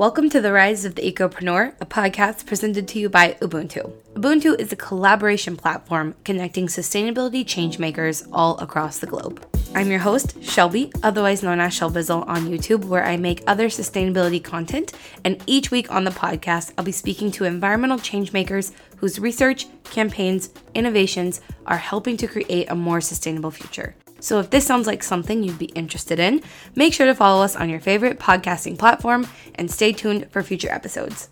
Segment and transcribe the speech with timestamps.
[0.00, 3.92] Welcome to the Rise of the Ecopreneur, a podcast presented to you by Ubuntu.
[4.14, 9.44] Ubuntu is a collaboration platform connecting sustainability changemakers all across the globe.
[9.74, 14.42] I'm your host, Shelby, otherwise known as Shelbizzle on YouTube, where I make other sustainability
[14.42, 14.94] content.
[15.22, 20.48] And each week on the podcast, I'll be speaking to environmental changemakers whose research, campaigns,
[20.74, 23.94] innovations are helping to create a more sustainable future.
[24.20, 26.42] So if this sounds like something you'd be interested in,
[26.76, 30.70] make sure to follow us on your favorite podcasting platform and stay tuned for future
[30.70, 31.28] episodes.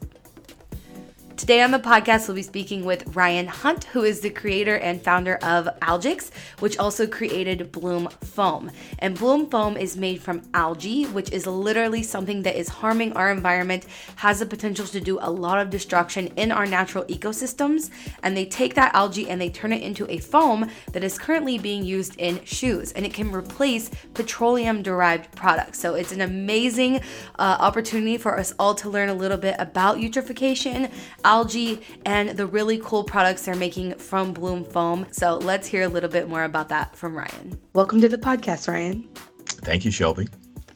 [1.39, 5.01] Today on the podcast, we'll be speaking with Ryan Hunt, who is the creator and
[5.01, 8.73] founder of Algix, which also created Bloom Foam.
[8.99, 13.31] And Bloom Foam is made from algae, which is literally something that is harming our
[13.31, 17.91] environment, has the potential to do a lot of destruction in our natural ecosystems.
[18.25, 21.57] And they take that algae and they turn it into a foam that is currently
[21.57, 25.79] being used in shoes, and it can replace petroleum derived products.
[25.79, 26.97] So it's an amazing
[27.39, 30.91] uh, opportunity for us all to learn a little bit about eutrophication
[31.29, 35.07] algae and the really cool products they're making from Bloom Foam.
[35.13, 37.59] So let's hear a little bit more about that from Ryan.
[37.75, 39.07] Welcome to the podcast, Ryan.
[39.45, 40.27] Thank you, Shelby.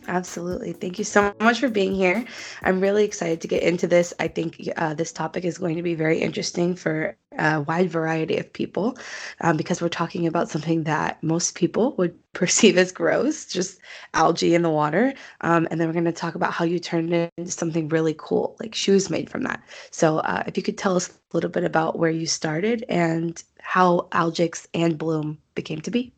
[0.08, 0.74] Absolutely.
[0.74, 2.24] Thank you so much for being here.
[2.62, 4.12] I'm really excited to get into this.
[4.20, 8.36] I think uh, this topic is going to be very interesting for a wide variety
[8.38, 8.96] of people
[9.40, 13.78] um, because we're talking about something that most people would perceive as gross, just
[14.14, 15.12] algae in the water.
[15.42, 18.14] Um, and then we're going to talk about how you turned it into something really
[18.18, 19.62] cool, like shoes made from that.
[19.90, 23.42] So, uh, if you could tell us a little bit about where you started and
[23.60, 26.12] how Algix and Bloom became to be.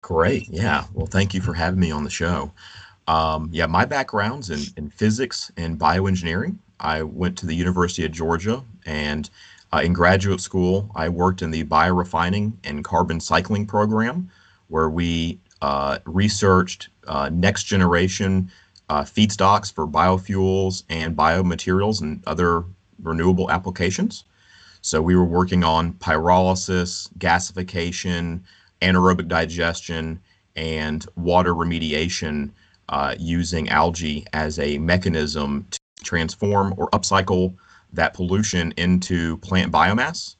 [0.00, 0.48] Great.
[0.48, 0.84] Yeah.
[0.94, 2.52] Well, thank you for having me on the show.
[3.08, 6.58] Um, yeah, my background's in, in physics and bioengineering.
[6.80, 9.30] I went to the University of Georgia, and
[9.72, 14.30] uh, in graduate school, I worked in the biorefining and carbon cycling program,
[14.68, 18.50] where we uh, researched uh, next generation
[18.88, 22.64] uh, feedstocks for biofuels and biomaterials and other
[23.02, 24.24] renewable applications.
[24.82, 28.40] So we were working on pyrolysis, gasification,
[28.82, 30.20] anaerobic digestion,
[30.56, 32.50] and water remediation
[32.88, 37.54] uh, using algae as a mechanism to transform or upcycle
[37.92, 40.36] that pollution into plant biomass.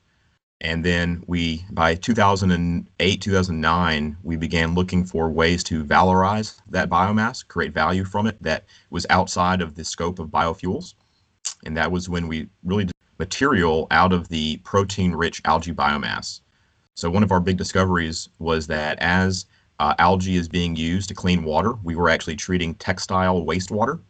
[0.61, 7.47] And then we, by 2008, 2009, we began looking for ways to valorize that biomass,
[7.47, 10.95] create value from it that was outside of the scope of biofuels.
[11.65, 16.41] And that was when we really did material out of the protein rich algae biomass.
[16.95, 19.47] So, one of our big discoveries was that as
[19.81, 21.75] uh, algae is being used to clean water.
[21.83, 24.01] We were actually treating textile wastewater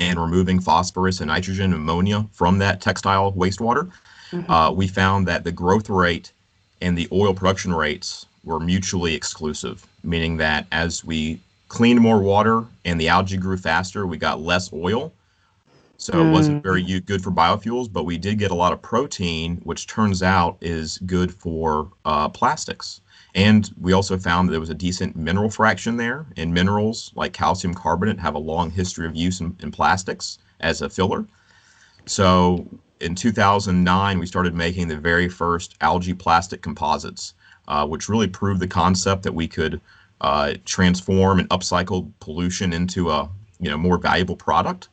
[0.00, 3.90] and removing phosphorus and nitrogen and ammonia from that textile wastewater.
[4.30, 4.50] Mm-hmm.
[4.50, 6.32] Uh, we found that the growth rate
[6.80, 12.64] and the oil production rates were mutually exclusive, meaning that as we cleaned more water
[12.84, 15.12] and the algae grew faster, we got less oil.
[15.96, 16.28] So mm.
[16.28, 17.04] it wasn't very mm.
[17.04, 20.98] good for biofuels, but we did get a lot of protein, which turns out is
[20.98, 23.00] good for uh, plastics.
[23.38, 26.26] And we also found that there was a decent mineral fraction there.
[26.36, 30.82] And minerals like calcium carbonate have a long history of use in, in plastics as
[30.82, 31.24] a filler.
[32.04, 32.66] So
[32.98, 37.34] in 2009, we started making the very first algae plastic composites,
[37.68, 39.80] uh, which really proved the concept that we could
[40.20, 44.88] uh, transform and upcycle pollution into a you know more valuable product.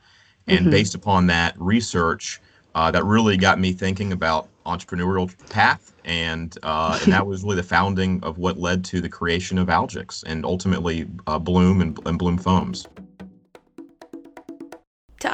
[0.45, 0.69] And mm-hmm.
[0.69, 2.39] based upon that research,
[2.75, 7.57] uh, that really got me thinking about entrepreneurial path and uh, and that was really
[7.57, 11.99] the founding of what led to the creation of Algix and ultimately uh, Bloom and,
[12.05, 12.88] and Bloom Foams.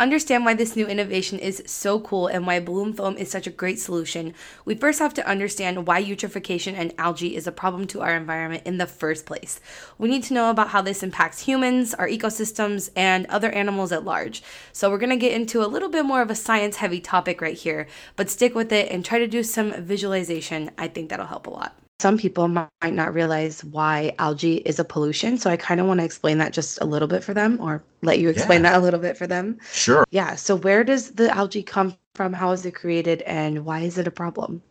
[0.01, 3.51] Understand why this new innovation is so cool and why Bloom Foam is such a
[3.51, 4.33] great solution,
[4.65, 8.63] we first have to understand why eutrophication and algae is a problem to our environment
[8.65, 9.59] in the first place.
[9.99, 14.03] We need to know about how this impacts humans, our ecosystems, and other animals at
[14.03, 14.41] large.
[14.73, 17.39] So, we're going to get into a little bit more of a science heavy topic
[17.39, 17.85] right here,
[18.15, 20.71] but stick with it and try to do some visualization.
[20.79, 24.83] I think that'll help a lot some people might not realize why algae is a
[24.83, 25.37] pollution.
[25.37, 27.83] So I kind of want to explain that just a little bit for them or
[28.01, 28.71] let you explain yeah.
[28.71, 29.59] that a little bit for them.
[29.71, 30.03] Sure.
[30.09, 30.33] Yeah.
[30.33, 32.33] So where does the algae come from?
[32.33, 33.21] How is it created?
[33.21, 34.63] And why is it a problem?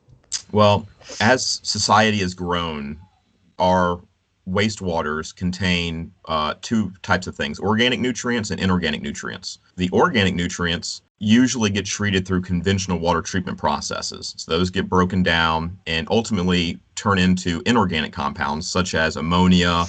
[0.50, 0.88] Well,
[1.20, 2.98] as society has grown,
[3.60, 4.00] our
[4.48, 9.60] wastewaters contain uh, two types of things organic nutrients and inorganic nutrients.
[9.76, 14.34] The organic nutrients usually get treated through conventional water treatment processes.
[14.38, 19.84] So those get broken down and ultimately turn into inorganic compounds such as ammonia,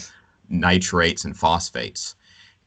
[0.50, 2.16] nitrates, and phosphates.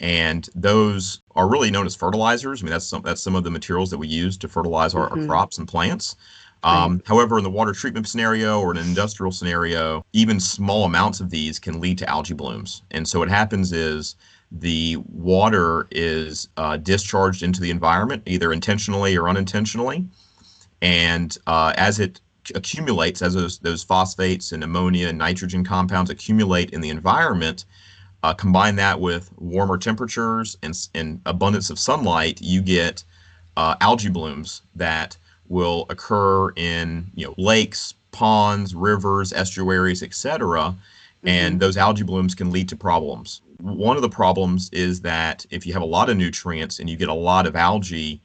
[0.01, 2.63] And those are really known as fertilizers.
[2.63, 5.09] I mean, that's some that's some of the materials that we use to fertilize our,
[5.11, 5.21] mm-hmm.
[5.21, 6.17] our crops and plants.
[6.65, 11.29] Um, however, in the water treatment scenario or an industrial scenario, even small amounts of
[11.29, 12.83] these can lead to algae blooms.
[12.91, 14.17] And so what happens is
[14.59, 20.07] the water is uh, discharged into the environment, either intentionally or unintentionally.
[20.81, 22.21] And uh, as it
[22.55, 27.65] accumulates, as those, those phosphates and ammonia and nitrogen compounds accumulate in the environment,
[28.23, 33.03] uh, combine that with warmer temperatures and, and abundance of sunlight, you get
[33.57, 35.17] uh, algae blooms that
[35.49, 40.59] will occur in you know lakes, ponds, rivers, estuaries, etc.
[40.59, 41.29] Mm-hmm.
[41.29, 43.43] And those algae blooms can lead to problems.
[43.61, 46.97] One of the problems is that if you have a lot of nutrients and you
[46.97, 48.21] get a lot of algae,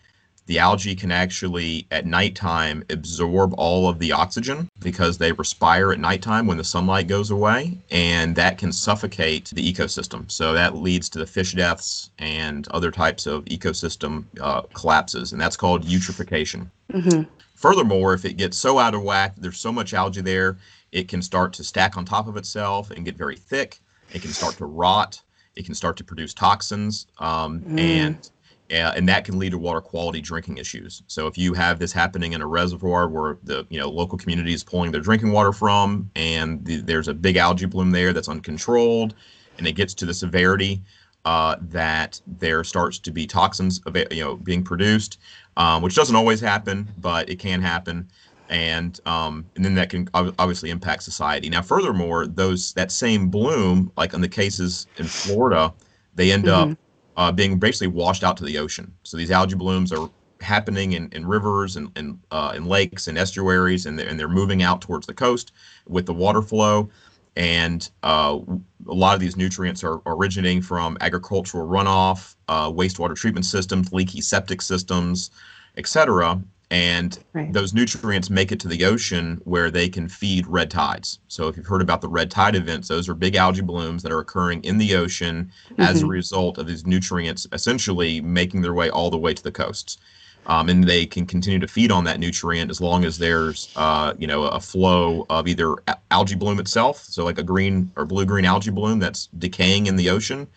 [0.50, 6.00] the algae can actually at nighttime absorb all of the oxygen because they respire at
[6.00, 11.08] nighttime when the sunlight goes away and that can suffocate the ecosystem so that leads
[11.08, 16.68] to the fish deaths and other types of ecosystem uh, collapses and that's called eutrophication
[16.92, 17.22] mm-hmm.
[17.54, 20.58] furthermore if it gets so out of whack there's so much algae there
[20.92, 23.78] it can start to stack on top of itself and get very thick
[24.14, 25.22] it can start to rot
[25.56, 27.80] it can start to produce toxins um, mm.
[27.80, 28.32] and
[28.72, 31.02] uh, and that can lead to water quality drinking issues.
[31.08, 34.54] So if you have this happening in a reservoir where the you know local community
[34.54, 38.30] is pulling their drinking water from, and the, there's a big algae bloom there that's
[38.30, 39.16] uncontrolled,
[39.58, 40.84] and it gets to the severity
[41.26, 45.18] uh, that there starts to be toxins you know being produced,
[45.58, 48.08] um, which doesn't always happen, but it can happen.
[48.50, 51.50] And um, and then that can obviously impact society.
[51.50, 55.72] Now, furthermore, those that same bloom, like in the cases in Florida,
[56.16, 56.72] they end mm-hmm.
[56.72, 56.78] up
[57.16, 58.92] uh, being basically washed out to the ocean.
[59.04, 60.10] So these algae blooms are
[60.42, 64.28] happening in, in rivers and, and uh, in lakes and estuaries, and they're, and they're
[64.28, 65.52] moving out towards the coast
[65.88, 66.90] with the water flow.
[67.36, 68.40] And uh,
[68.88, 74.22] a lot of these nutrients are originating from agricultural runoff, uh, wastewater treatment systems, leaky
[74.22, 75.30] septic systems,
[75.78, 76.42] et cetera
[76.72, 77.52] and right.
[77.52, 81.20] those nutrients make it to the ocean where they can feed red tides.
[81.28, 84.12] So if you've heard about the red tide events, those are big algae blooms that
[84.12, 85.82] are occurring in the ocean mm-hmm.
[85.82, 86.12] as a mm-hmm.
[86.12, 89.98] result of these nutrients essentially making their way all the way to the coasts.
[90.46, 94.14] Um, and they can continue to feed on that nutrient as long as there's, uh,
[94.18, 95.76] you know, a flow of either
[96.12, 100.10] algae bloom itself, so like a green or blue-green algae bloom that's decaying in the
[100.10, 100.48] ocean,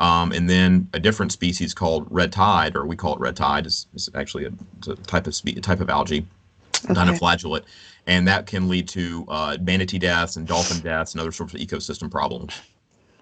[0.00, 3.66] um, and then a different species called red tide, or we call it red tide,
[3.66, 4.52] is, is actually a,
[4.90, 6.26] a, type of spe- type of algae,
[6.84, 6.94] okay.
[6.94, 7.64] dinoflagellate,
[8.06, 11.60] and that can lead to uh, manatee deaths and dolphin deaths and other sorts of
[11.60, 12.60] ecosystem problems.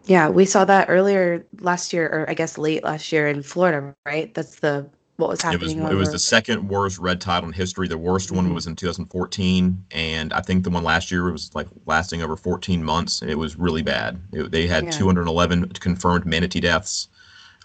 [0.07, 3.95] Yeah, we saw that earlier last year, or I guess late last year in Florida,
[4.05, 4.33] right?
[4.35, 5.79] That's the what was happening.
[5.79, 7.89] It was, it was the second worst red tide in history.
[7.89, 8.37] The worst mm-hmm.
[8.37, 12.37] one was in 2014, and I think the one last year was like lasting over
[12.37, 13.23] 14 months.
[13.23, 14.21] It was really bad.
[14.33, 14.91] It, they had yeah.
[14.91, 17.09] 211 confirmed manatee deaths.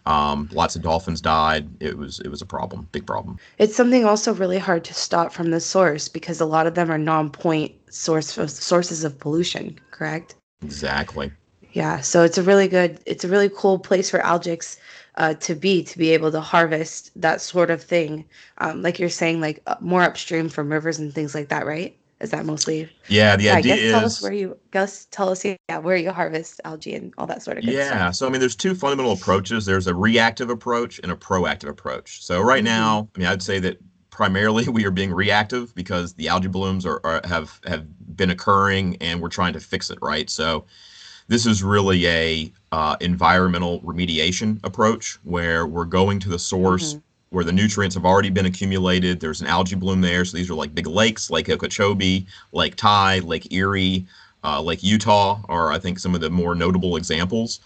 [0.05, 1.67] Um, lots of dolphins died.
[1.81, 3.37] It was it was a problem, big problem.
[3.57, 6.89] It's something also really hard to stop from the source because a lot of them
[6.89, 9.77] are non-point source of, sources of pollution.
[9.91, 10.35] Correct.
[10.63, 11.31] Exactly.
[11.73, 14.77] Yeah, so it's a really good, it's a really cool place for Algix
[15.17, 18.25] uh, to be to be able to harvest that sort of thing.
[18.59, 21.97] Um, like you're saying like uh, more upstream from rivers and things like that right?
[22.19, 25.29] Is that mostly yeah the yeah, idea guess is tell us where you guess tell
[25.29, 27.95] us yeah where you harvest algae and all that sort of yeah stuff.
[27.95, 29.65] Yeah, so i mean there's two fundamental approaches.
[29.65, 32.23] There's a reactive approach and a proactive approach.
[32.23, 32.73] So right mm-hmm.
[32.73, 33.77] now i mean i'd say that
[34.09, 37.85] primarily we are being reactive because the algae blooms are, are have have
[38.15, 40.29] been occurring and we're trying to fix it right?
[40.29, 40.65] So
[41.27, 46.99] this is really a uh, environmental remediation approach where we're going to the source mm-hmm.
[47.29, 49.19] where the nutrients have already been accumulated.
[49.19, 53.25] There's an algae bloom there, so these are like big lakes, Lake Okeechobee, Lake Taihu,
[53.25, 54.05] Lake Erie,
[54.43, 57.59] uh, Lake Utah are I think some of the more notable examples.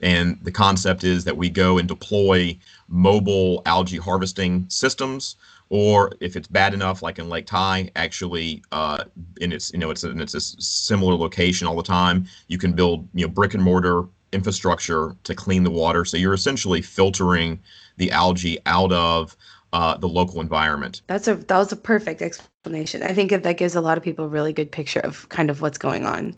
[0.00, 2.56] And the concept is that we go and deploy
[2.88, 5.34] mobile algae harvesting systems
[5.70, 9.04] or if it's bad enough, like in Lake Taihu, actually, uh,
[9.40, 12.26] in its you know it's it's a similar location all the time.
[12.48, 16.34] You can build you know brick and mortar infrastructure to clean the water, so you're
[16.34, 17.60] essentially filtering
[17.96, 19.36] the algae out of
[19.72, 21.02] uh, the local environment.
[21.06, 23.02] That's a that was a perfect explanation.
[23.02, 25.60] I think that gives a lot of people a really good picture of kind of
[25.60, 26.34] what's going on.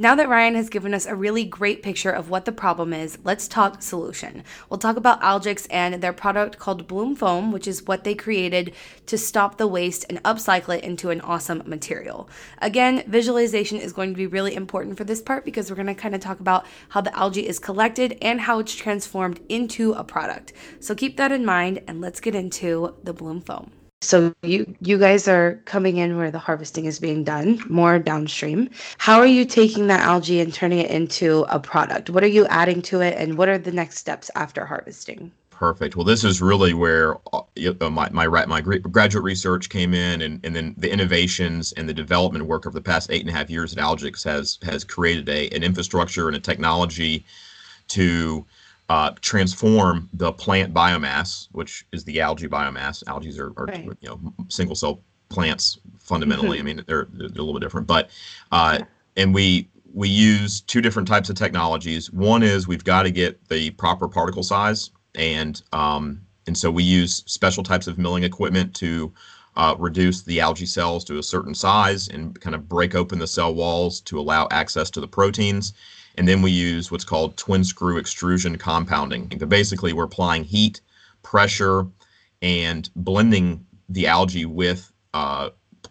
[0.00, 3.18] Now that Ryan has given us a really great picture of what the problem is,
[3.24, 4.44] let's talk solution.
[4.70, 8.74] We'll talk about Algix and their product called Bloom Foam, which is what they created
[9.06, 12.30] to stop the waste and upcycle it into an awesome material.
[12.58, 15.96] Again, visualization is going to be really important for this part because we're going to
[15.96, 20.04] kind of talk about how the algae is collected and how it's transformed into a
[20.04, 20.52] product.
[20.78, 23.72] So keep that in mind and let's get into the Bloom Foam.
[24.00, 28.70] So you you guys are coming in where the harvesting is being done, more downstream.
[28.98, 32.08] How are you taking that algae and turning it into a product?
[32.08, 35.32] What are you adding to it and what are the next steps after harvesting?
[35.50, 35.96] Perfect.
[35.96, 40.54] Well, this is really where uh, my my my graduate research came in, and and
[40.54, 43.72] then the innovations and the development work over the past eight and a half years
[43.72, 47.24] at Algix has has created a an infrastructure and a technology
[47.88, 48.46] to
[48.88, 53.02] uh, transform the plant biomass, which is the algae biomass.
[53.06, 53.84] Algae are, are right.
[54.00, 56.58] you know single cell plants fundamentally.
[56.58, 56.68] Mm-hmm.
[56.68, 58.10] I mean they're they're a little bit different, but
[58.52, 58.80] uh,
[59.16, 62.10] and we we use two different types of technologies.
[62.12, 66.82] One is we've got to get the proper particle size, and um, and so we
[66.82, 69.12] use special types of milling equipment to
[69.56, 73.26] uh, reduce the algae cells to a certain size and kind of break open the
[73.26, 75.74] cell walls to allow access to the proteins.
[76.18, 79.28] And then we use what's called twin screw extrusion compounding.
[79.38, 80.80] But basically, we're applying heat,
[81.22, 81.86] pressure,
[82.42, 85.50] and blending the algae with uh,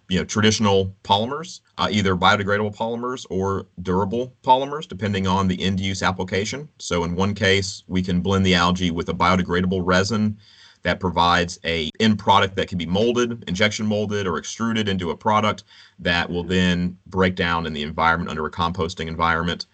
[0.09, 5.79] you know traditional polymers, uh, either biodegradable polymers or durable polymers, depending on the end
[5.79, 6.67] use application.
[6.77, 10.37] So in one case, we can blend the algae with a biodegradable resin
[10.83, 15.17] that provides a end product that can be molded, injection molded, or extruded into a
[15.17, 15.63] product
[15.99, 19.65] that will then break down in the environment under a composting environment.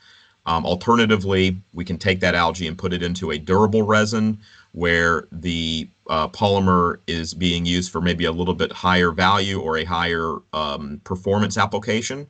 [0.46, 4.38] Um, alternatively, we can take that algae and put it into a durable resin
[4.74, 9.78] where the uh, polymer is being used for maybe a little bit higher value or
[9.78, 12.28] a higher um, performance application.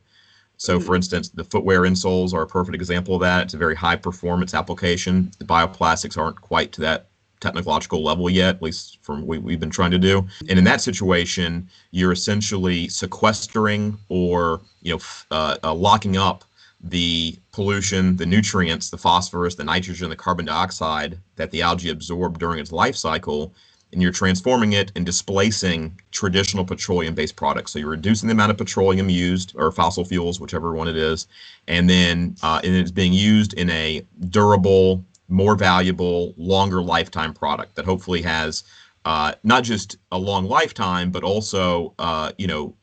[0.56, 0.96] So, for mm-hmm.
[0.96, 3.44] instance, the footwear insoles are a perfect example of that.
[3.44, 5.32] It's a very high performance application.
[5.38, 7.06] The bioplastics aren't quite to that
[7.40, 10.26] technological level yet, at least from what we've been trying to do.
[10.48, 16.44] And in that situation, you're essentially sequestering or you know uh, uh, locking up
[16.84, 22.38] the pollution, the nutrients, the phosphorus, the nitrogen, the carbon dioxide that the algae absorbed
[22.38, 23.54] during its life cycle,
[23.92, 27.72] and you're transforming it and displacing traditional petroleum based products.
[27.72, 31.26] So you're reducing the amount of petroleum used or fossil fuels, whichever one it is,
[31.68, 37.76] and then uh, and it's being used in a durable, more valuable, longer lifetime product
[37.76, 38.62] that hopefully has
[39.06, 42.74] uh, not just a long lifetime, but also uh, you know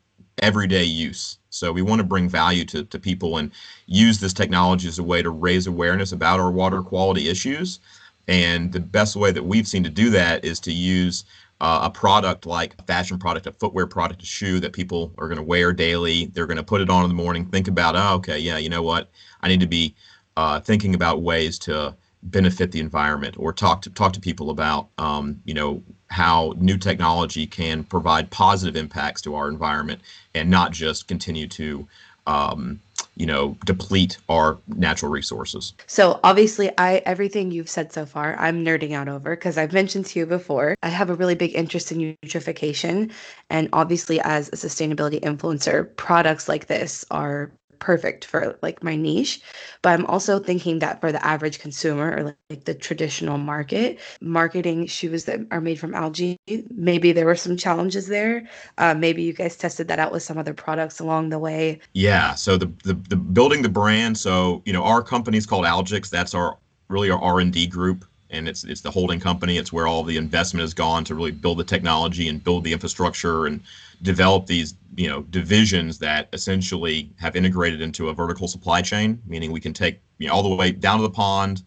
[0.42, 1.38] everyday use.
[1.52, 3.52] So we want to bring value to, to people and
[3.86, 7.80] use this technology as a way to raise awareness about our water quality issues.
[8.28, 11.26] And the best way that we've seen to do that is to use
[11.60, 15.28] uh, a product like a fashion product, a footwear product, a shoe that people are
[15.28, 16.26] going to wear daily.
[16.28, 18.70] They're going to put it on in the morning, think about, oh, okay, yeah, you
[18.70, 19.12] know what?
[19.42, 19.94] I need to be
[20.38, 24.88] uh, thinking about ways to benefit the environment or talk to talk to people about
[24.98, 30.02] um, you know how new technology can provide positive impacts to our environment
[30.36, 31.88] and not just continue to
[32.28, 32.80] um,
[33.16, 35.74] you know deplete our natural resources.
[35.88, 40.06] So obviously i everything you've said so far i'm nerding out over because i've mentioned
[40.08, 43.12] to you before i have a really big interest in eutrophication.
[43.50, 47.52] And obviously as a sustainability influencer products like this are
[47.82, 49.42] perfect for like my niche
[49.82, 54.86] but i'm also thinking that for the average consumer or like the traditional market marketing
[54.86, 56.38] shoes that are made from algae
[56.70, 58.48] maybe there were some challenges there.
[58.78, 61.80] Uh, maybe you guys tested that out with some other products along the way.
[61.94, 65.66] Yeah so the, the the building the brand so you know our company is called
[65.66, 66.10] algix.
[66.10, 66.58] That's our
[66.88, 69.58] really our r&d group and it's it's the holding company.
[69.58, 72.74] It's where all the investment has gone to really build the technology and build the
[72.74, 73.62] infrastructure and
[74.02, 79.52] develop these you know divisions that essentially have integrated into a vertical supply chain, meaning
[79.52, 81.64] we can take you know all the way down to the pond,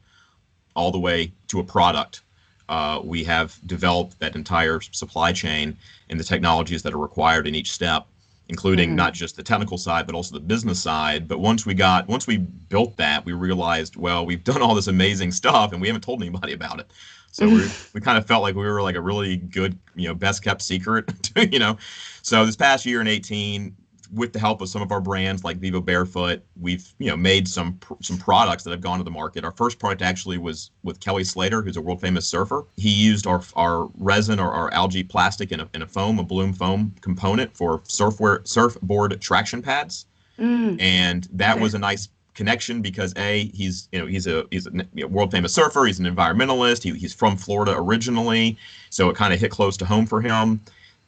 [0.77, 2.23] all the way to a product.
[2.69, 5.77] Uh, we have developed that entire supply chain
[6.09, 8.07] and the technologies that are required in each step
[8.49, 8.97] including mm-hmm.
[8.97, 11.27] not just the technical side but also the business side.
[11.27, 14.87] But once we got once we built that we realized well we've done all this
[14.87, 16.91] amazing stuff and we haven't told anybody about it.
[17.33, 20.15] So we we kind of felt like we were like a really good you know
[20.15, 21.11] best kept secret
[21.53, 21.79] you know.
[22.23, 23.75] So this past year in 18
[24.13, 27.79] with the help of some of our brands like Vivobarefoot, we've you know made some
[28.03, 29.45] some products that have gone to the market.
[29.45, 32.65] Our first product actually was with Kelly Slater, who's a world famous surfer.
[32.77, 36.25] He used our our resin or our algae plastic in a, in a foam, a
[36.25, 40.07] bloom foam component for surfwear surfboard traction pads,
[40.39, 40.81] mm.
[40.81, 41.63] and that okay.
[41.63, 45.07] was a nice connection because a he's you know he's a he's a you know,
[45.07, 45.85] world famous surfer.
[45.85, 46.83] He's an environmentalist.
[46.83, 48.59] He, he's from Florida originally,
[48.91, 50.61] so it kind of hit close to home for him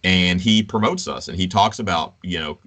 [0.05, 2.59] and he promotes us and he talks about you know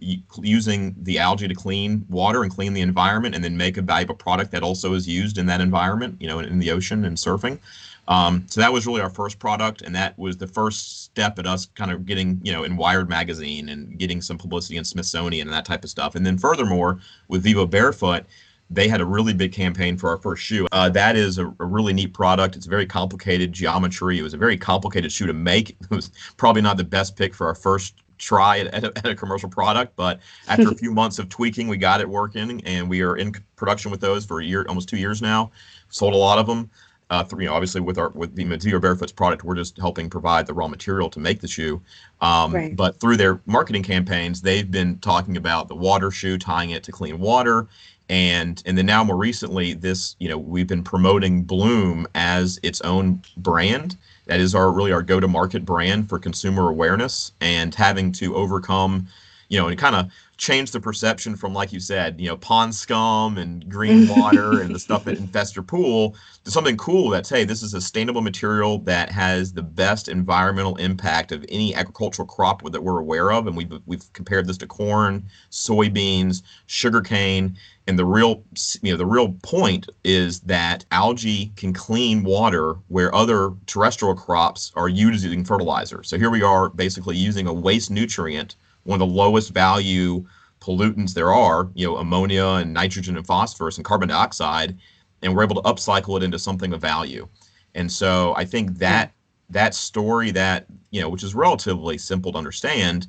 [0.41, 4.15] using the algae to clean water and clean the environment and then make a valuable
[4.15, 7.59] product that also is used in that environment you know in, the ocean and surfing.
[8.07, 11.45] Um, so that was really our first product and that was the first step at
[11.45, 15.47] us kind of getting you know in wired magazine and getting some publicity in smithsonian
[15.47, 16.15] and that type of stuff.
[16.15, 18.25] And then furthermore with Vivobarefoot
[18.69, 20.67] they had a really big campaign for our first shoe.
[20.71, 22.55] Uh, that is a, a, really neat product.
[22.55, 24.19] It's very complicated geometry.
[24.19, 25.75] It was a very complicated shoe to make.
[25.89, 29.05] It was probably not the best pick for our first try at, at, a, at
[29.07, 32.87] a commercial product, but after a few months of tweaking, we got it working, and
[32.87, 35.51] we are in production with those for a year, almost two years now.
[35.89, 36.69] Sold a lot of them.
[37.09, 40.53] Uh, you know, obviously with our with the Vivobarefoot's product, we're just helping provide the
[40.53, 41.81] raw material to make the shoe.
[42.21, 42.75] Um, right.
[42.75, 46.91] But through their marketing campaigns, they've been talking about the water shoe, tying it to
[46.91, 47.67] clean water,
[48.09, 52.81] and and then now more recently, this you know we've been promoting Bloom as its
[52.81, 53.97] own brand.
[54.25, 59.07] That is our really our go-to-market brand for consumer awareness, and having to overcome,
[59.49, 62.73] you know, and kind of change the perception from, like you said, you know, pond
[62.73, 66.15] scum and green water and the stuff that infests your pool
[66.45, 70.75] to something cool that's, hey, this is a sustainable material that has the best environmental
[70.77, 73.47] impact of any agricultural crop that we're aware of.
[73.47, 77.57] And we've, we've compared this to corn, soybeans, sugarcane.
[77.87, 78.43] And the real,
[78.83, 84.71] you know, the real point is that algae can clean water where other terrestrial crops
[84.75, 86.03] are using fertilizer.
[86.03, 88.55] So here we are basically using a waste nutrient
[88.89, 90.25] one of the lowest value
[90.59, 94.75] pollutants there are, you know, ammonia and nitrogen and phosphorus and carbon dioxide,
[95.21, 97.27] and we're able to upcycle it into something of value.
[97.75, 99.13] And so I think that
[99.51, 103.05] that story that, you know, which is relatively simple to understand,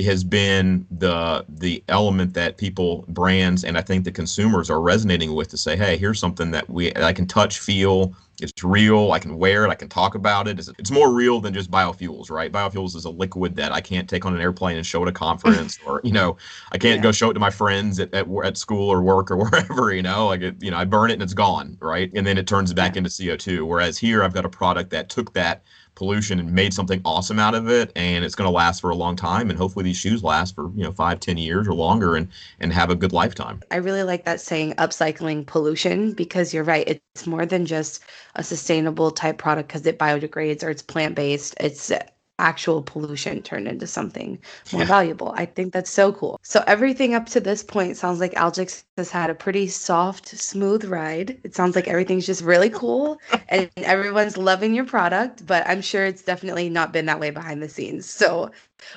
[0.00, 5.34] has been the the element that people brands and I think the consumers are resonating
[5.34, 9.18] with to say, hey, here's something that we I can touch, feel, it's real, I
[9.18, 10.58] can wear it, I can talk about it.
[10.58, 12.52] It's, it's more real than just biofuels, right?
[12.52, 15.12] Biofuels is a liquid that I can't take on an airplane and show at a
[15.12, 16.36] conference or, you know,
[16.72, 17.02] I can't yeah.
[17.02, 20.02] go show it to my friends at, at, at school or work or wherever, you
[20.02, 22.10] know, like it, you know, I burn it and it's gone, right?
[22.14, 22.98] And then it turns back yeah.
[22.98, 23.66] into CO2.
[23.66, 25.62] Whereas here I've got a product that took that
[25.96, 28.94] pollution and made something awesome out of it and it's going to last for a
[28.94, 32.14] long time and hopefully these shoes last for you know five ten years or longer
[32.14, 32.28] and
[32.60, 33.60] and have a good lifetime.
[33.70, 38.04] I really like that saying upcycling pollution because you're right it's more than just
[38.36, 41.90] a sustainable type product because it biodegrades or it's plant-based it's
[42.38, 44.38] actual pollution turned into something
[44.72, 44.86] more yeah.
[44.86, 45.32] valuable.
[45.36, 46.38] I think that's so cool.
[46.42, 50.84] So everything up to this point sounds like Algix has had a pretty soft, smooth
[50.84, 51.38] ride.
[51.44, 56.04] It sounds like everything's just really cool and everyone's loving your product, but I'm sure
[56.04, 58.06] it's definitely not been that way behind the scenes.
[58.06, 58.50] So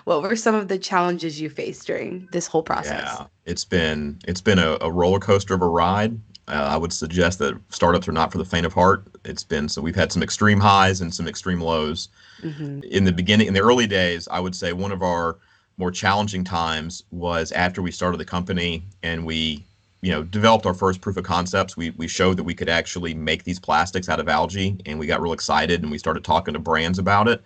[0.04, 3.04] what were some of the challenges you faced during this whole process?
[3.06, 6.20] Yeah, it's been it's been a, a roller coaster of a ride.
[6.48, 9.08] Uh, I would suggest that startups are not for the faint of heart.
[9.24, 12.10] It's been so we've had some extreme highs and some extreme lows.
[12.42, 12.82] Mm-hmm.
[12.84, 15.38] In the beginning, in the early days, I would say one of our
[15.78, 19.64] more challenging times was after we started the company and we,
[20.02, 21.78] you know, developed our first proof of concepts.
[21.78, 25.08] We we showed that we could actually make these plastics out of algae, and we
[25.08, 27.42] got real excited and we started talking to brands about it.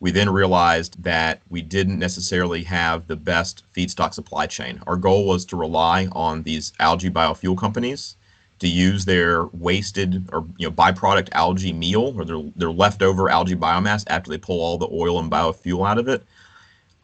[0.00, 4.80] We then realized that we didn't necessarily have the best feedstock supply chain.
[4.86, 8.16] Our goal was to rely on these algae biofuel companies
[8.58, 13.54] to use their wasted or you know byproduct algae meal or their their leftover algae
[13.54, 16.24] biomass after they pull all the oil and biofuel out of it.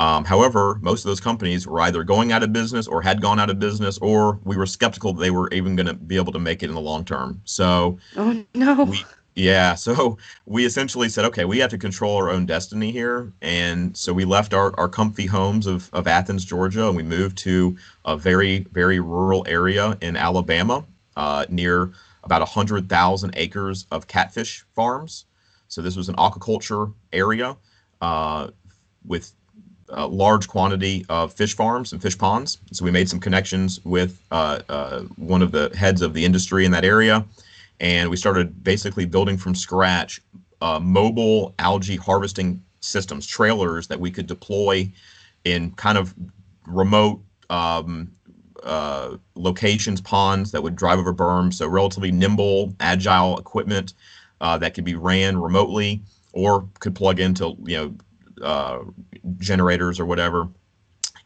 [0.01, 3.39] Um, however, most of those companies were either going out of business or had gone
[3.39, 6.33] out of business, or we were skeptical that they were even going to be able
[6.33, 7.41] to make it in the long term.
[7.45, 9.05] So, oh no, we,
[9.37, 13.97] yeah, so we essentially said, okay, we have to control our own destiny here, and
[13.97, 17.77] so we left our, our comfy homes of, of Athens, Georgia, and we moved to
[18.05, 20.85] a very very rural area in Alabama
[21.17, 25.27] uh, near about 100,000 acres of catfish farms.
[25.69, 27.57] So this was an aquaculture area
[28.01, 28.49] uh,
[29.05, 29.33] with
[29.91, 32.59] a large quantity of fish farms and fish ponds.
[32.73, 36.65] So we made some connections with uh, uh, one of the heads of the industry
[36.65, 37.25] in that area,
[37.81, 40.21] and we started basically building from scratch
[40.63, 44.91] uh, mobile algae harvesting systems, trailers that we could deploy
[45.45, 46.15] in kind of
[46.67, 48.11] remote um,
[48.65, 51.55] uh, locations, ponds that would drive over berms.
[51.55, 53.95] So relatively nimble, agile equipment
[54.41, 58.79] uh, that could be ran remotely or could plug into you know uh,
[59.39, 60.49] generators or whatever,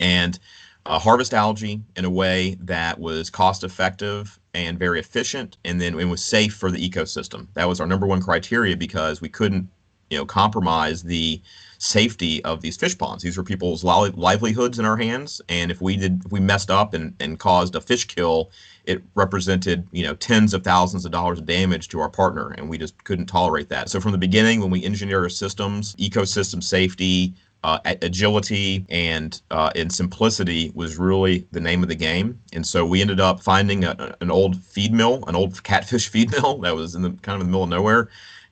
[0.01, 0.38] and
[0.87, 5.98] uh, harvest algae in a way that was cost effective and very efficient, and then
[5.98, 7.46] it was safe for the ecosystem.
[7.55, 9.68] That was our number one criteria because we couldn't
[10.11, 11.40] you know compromise the
[11.78, 13.22] safety of these fish ponds.
[13.22, 16.70] These were people's li- livelihoods in our hands, and if we did, if we messed
[16.70, 18.50] up and, and caused a fish kill,
[18.84, 22.68] it represented you know tens of thousands of dollars of damage to our partner, and
[22.68, 23.88] we just couldn't tolerate that.
[23.88, 29.70] So from the beginning, when we engineered our systems, ecosystem safety, uh, agility and uh,
[29.74, 32.40] and simplicity was really the name of the game.
[32.52, 36.30] And so we ended up finding a, an old feed mill, an old catfish feed
[36.30, 38.08] mill that was in the kind of in the middle of nowhere,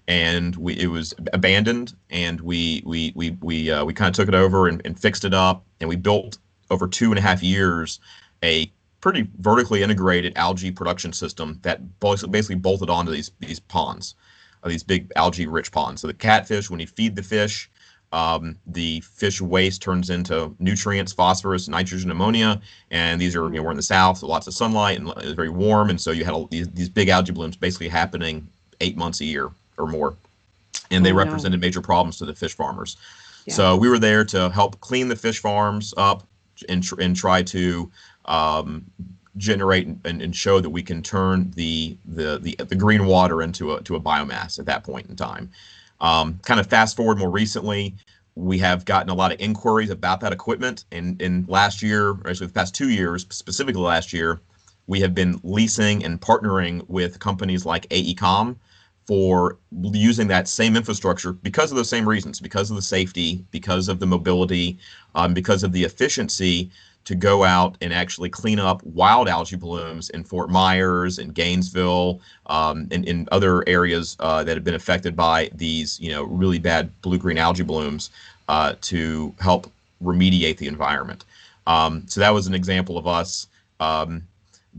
[0.08, 4.28] and we it was abandoned and we we we we uh, we kind of took
[4.28, 6.38] it over and, and fixed it up and we built
[6.70, 8.00] over two and a half years
[8.42, 14.14] a pretty vertically integrated algae production system that basically bolted onto these these ponds,
[14.62, 16.00] uh, these big algae rich ponds.
[16.00, 17.70] So the catfish, when you feed the fish,
[18.12, 23.62] um, the fish waste turns into nutrients, phosphorus, nitrogen, ammonia, and these are you know
[23.62, 26.24] we're in the south, so lots of sunlight and it's very warm, and so you
[26.24, 28.48] had all these these big algae blooms basically happening
[28.80, 30.14] eight months a year or more,
[30.90, 31.24] and they Oh, no.
[31.24, 32.96] represented major problems to the fish farmers.
[33.46, 33.54] Yeah.
[33.54, 36.26] So we were there to help clean the fish farms up
[36.68, 37.90] and tr- and try to
[38.24, 38.84] um,
[39.36, 43.74] generate and, and show that we can turn the the the, the green water into
[43.74, 45.50] a to a biomass at that point in time.
[46.00, 47.94] Um, kind of fast forward more recently,
[48.34, 50.84] we have gotten a lot of inquiries about that equipment.
[50.92, 54.40] And in last year, or actually the past two years, specifically last year,
[54.88, 58.56] we have been leasing and partnering with companies like AECOM
[59.06, 59.56] for
[59.92, 64.00] using that same infrastructure because of the same reasons, because of the safety, because of
[64.00, 64.78] the mobility,
[65.14, 66.70] um, because of the efficiency
[67.04, 72.20] to go out and actually clean up wild algae blooms in Fort Myers and Gainesville
[72.46, 76.58] um, and in other areas uh, that have been affected by these, you know, really
[76.58, 78.10] bad blue-green algae blooms
[78.48, 79.70] uh, to help
[80.02, 81.24] remediate the environment.
[81.68, 83.46] Um, so that was an example of us
[83.78, 84.26] um,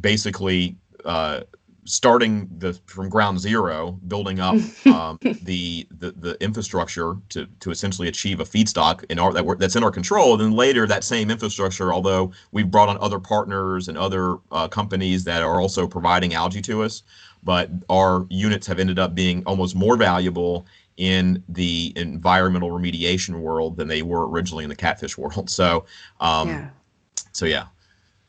[0.01, 1.41] basically uh,
[1.87, 8.07] starting the from ground zero, building up um, the, the the infrastructure to to essentially
[8.07, 10.33] achieve a feedstock in our that we're, that's in our control.
[10.33, 14.67] And then later, that same infrastructure, although we've brought on other partners and other uh,
[14.67, 17.03] companies that are also providing algae to us,
[17.43, 20.65] but our units have ended up being almost more valuable
[20.97, 25.49] in the environmental remediation world than they were originally in the catfish world.
[25.57, 25.85] So,
[26.19, 26.69] um, yeah.
[27.31, 27.67] so yeah.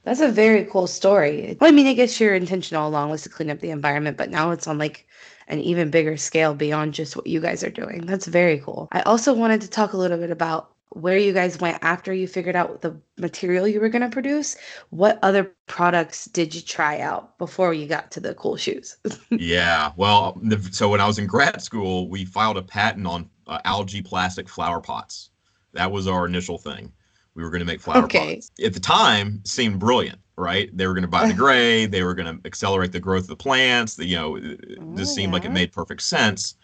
[0.05, 1.57] That's a very cool story.
[1.61, 4.17] Well, I mean, I guess your intention all along was to clean up the environment,
[4.17, 5.07] but now it's on like
[5.49, 8.07] an even bigger scale beyond just what you guys are doing.
[8.07, 8.89] That's very cool.
[8.93, 12.27] I also wanted to talk a little bit about where you guys went after you
[12.27, 14.57] figured out the material you were going to produce.
[14.91, 18.97] What other products did you try out before you got to the cool shoes?
[19.31, 19.93] yeah.
[19.97, 24.03] Well, so when I was in grad school, we filed a patent on uh, algae
[24.03, 25.31] plastic flower pots.
[25.73, 26.93] That was our initial thing.
[27.39, 28.35] We were going to make flower Okay.
[28.35, 28.51] pots.
[28.65, 30.77] At the time, seemed brilliant, right?
[30.77, 31.87] They were going to buy the gray.
[31.87, 33.95] They were going to accelerate the growth of the plants.
[33.95, 36.57] The, you know, Oh, just seemed like it made perfect sense.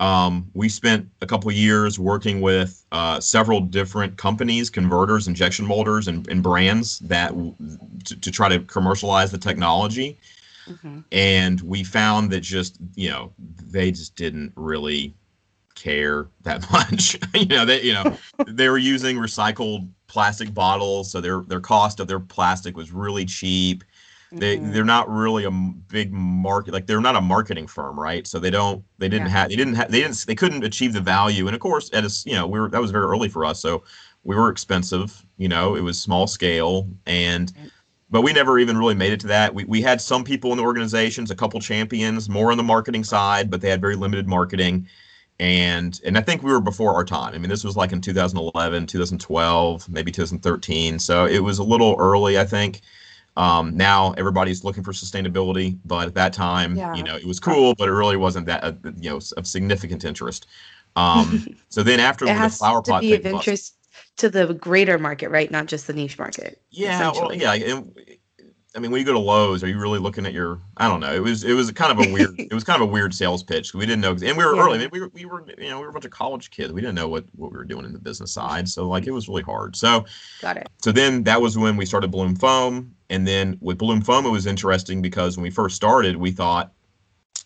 [0.00, 6.06] Um, we spent a couple years working with uh, several different companies, converters, injection molders,
[6.08, 7.32] and, and brands that
[8.04, 10.18] to, to try to commercialize the technology
[10.68, 11.04] Mhm.
[11.12, 15.14] and we found that just you know they just didn't really
[15.74, 17.18] care that much.
[17.34, 18.06] You know they you know
[18.46, 23.24] they were using recycled plastic bottles so their their cost of their plastic was really
[23.24, 23.84] cheap.
[24.36, 24.72] They Mhm.
[24.72, 28.26] they're not really a big market like they're not a marketing firm right?
[28.26, 29.32] So they don't they didn't Yeah.
[29.32, 31.46] have they didn't have they didn't they couldn't achieve the value.
[31.46, 33.60] And of course at a you know we were that was very early for us
[33.60, 33.84] so
[34.24, 36.88] we were expensive you know it was small scale.
[37.06, 37.52] And
[38.10, 39.54] but we never even really made it to that.
[39.54, 43.04] We, we had some people in the organizations a couple champions more on the marketing
[43.04, 44.86] side but they had very limited marketing
[45.40, 48.00] and and i think we were before our time i mean this was like in
[48.00, 52.82] 2011 2012 maybe 2013 so it was a little early i think
[53.36, 56.94] um, now everybody's looking for sustainability, but at that time, Yeah.
[56.94, 60.04] you know, it was cool, but it really wasn't that, uh, you know, of significant
[60.04, 60.46] interest.
[60.94, 63.74] Um, so then after it the flower to pot be of bust- interest
[64.18, 65.50] to the greater market, right?
[65.50, 66.60] Not just the niche market.
[66.70, 67.54] yeah, well, yeah.
[67.54, 67.92] And,
[68.76, 70.58] I mean, when you go to Lowe's, are you really looking at your?
[70.76, 71.12] I don't know.
[71.12, 72.34] It was it was kind of a weird.
[72.38, 73.72] it was kind of a weird sales pitch.
[73.72, 74.62] We didn't know, and we were Yeah.
[74.62, 74.78] early.
[74.78, 76.72] I mean, we were we were you know we were a bunch of college kids.
[76.72, 78.68] We didn't know what what we were doing in the business side.
[78.68, 79.76] So like it was really hard.
[79.76, 80.04] So
[80.42, 80.68] Got it.
[80.82, 84.30] so then that was when we started Bloom Foam, and then with Bloom Foam, it
[84.30, 86.72] was interesting because when we first started, we thought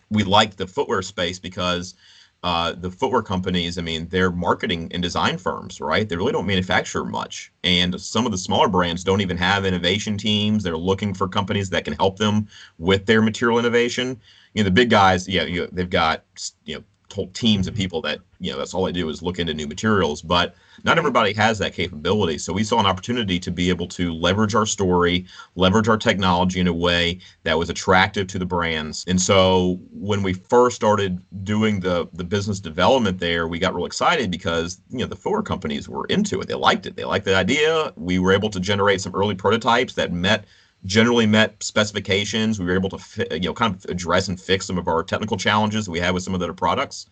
[0.09, 1.93] we liked the footwear space because
[2.43, 6.07] uh, the footwear companies, I mean, they're marketing and design firms, right?
[6.07, 10.17] They really don't manufacture much, and some of the smaller brands don't even have innovation
[10.17, 10.63] teams.
[10.63, 12.47] They're looking for companies that can help them
[12.77, 14.19] with their material innovation.
[14.53, 16.23] You know, the big guys, yeah, you they've got
[16.63, 19.39] you know whole teams of people that you know that's all they do is look
[19.39, 22.37] into new materials but not everybody has that capability.
[22.37, 26.59] So we saw an opportunity to be able to leverage our story leverage our technology
[26.59, 29.03] in a way that was attractive to the brands.
[29.07, 33.85] And so when we first started doing the the business development there we got real
[33.85, 36.47] excited because you know the footwear companies were into it.
[36.47, 36.95] They liked it.
[36.95, 37.93] They liked the idea.
[37.95, 40.45] We were able to generate some early prototypes that met
[40.85, 42.59] generally met specifications.
[42.59, 45.37] We were able to, you know, kind of address and fix some of our technical
[45.37, 47.07] challenges we had with some of the products.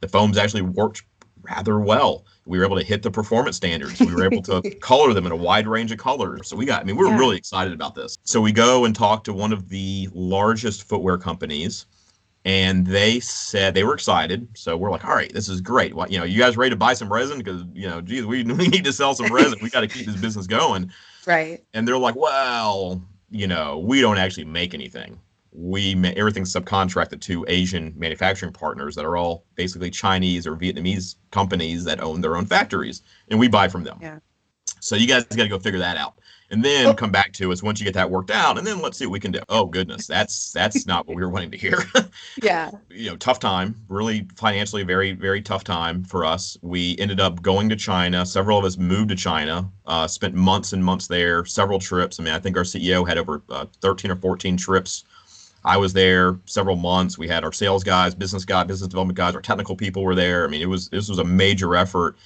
[0.00, 1.02] The foams actually worked
[1.42, 2.24] rather well.
[2.44, 4.00] We were able to hit the performance standards.
[4.00, 6.48] We were able to color them in a wide range of colors.
[6.48, 7.18] So we got, I mean, we were Yeah.
[7.18, 8.16] really excited about this.
[8.24, 11.86] So we go and talk to one of the largest footwear companies.
[12.44, 14.48] And they said they were excited.
[14.54, 15.94] So we're like, all right, this is great.
[15.94, 17.38] Well, you know, you guys ready to buy some resin?
[17.38, 19.58] Because, you know, geez, we, we need to sell some resin.
[19.60, 20.90] We got to keep this business going
[21.24, 21.62] Right.
[21.72, 23.00] and they're like, well,
[23.32, 25.18] you know, we don't actually make anything.
[25.52, 31.84] We everything's subcontracted to Asian manufacturing partners that are all basically Chinese or Vietnamese companies
[31.84, 33.98] that own their own factories, and we buy from them.
[34.00, 34.18] Yeah.
[34.82, 36.14] So you guys got to go figure that out.
[36.50, 36.92] And then oh.
[36.92, 39.12] come back to us once you get that worked out and then let's see what
[39.12, 39.38] we can do.
[39.48, 41.78] Oh goodness that's that's not what we were wanting to hear.
[42.42, 42.70] Yeah.
[42.90, 46.58] You know tough time really financially very very tough time for us.
[46.60, 48.26] We ended up going to china.
[48.26, 52.20] Several of us moved to china uh, spent months and months there several trips.
[52.20, 55.04] I mean i think our ceo had over uh, 13 or 14 trips.
[55.64, 57.16] I was there several months.
[57.16, 60.44] We had our sales guys, business guys, business development guys, our technical people were there.
[60.44, 62.16] I mean, it was this was a major effort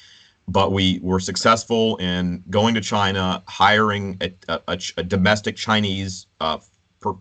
[0.49, 6.59] but we were successful in going to China, hiring a, a, a domestic Chinese uh,